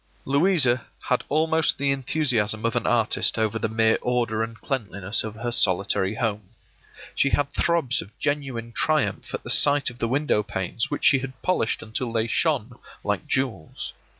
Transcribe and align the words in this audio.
Louisa 0.25 0.87
had 1.09 1.23
almost 1.29 1.77
the 1.77 1.91
enthusiasm 1.91 2.65
of 2.65 2.75
an 2.75 2.87
artist 2.87 3.37
over 3.37 3.59
the 3.59 3.69
mere 3.69 3.99
order 4.01 4.41
and 4.41 4.59
cleanliness 4.59 5.23
of 5.23 5.35
her 5.35 5.51
solitary 5.51 6.15
home. 6.15 6.49
She 7.13 7.29
had 7.29 7.51
throbs 7.53 8.01
of 8.01 8.17
genuine 8.17 8.71
triumph 8.71 9.31
at 9.35 9.43
the 9.43 9.51
sight 9.51 9.91
of 9.91 9.99
the 9.99 10.07
window 10.07 10.41
panes 10.41 10.89
which 10.89 11.05
she 11.05 11.19
had 11.19 11.39
polished 11.43 11.83
until 11.83 12.11
they 12.11 12.25
shone 12.25 12.79
like 13.03 13.27
jewels. 13.27 13.93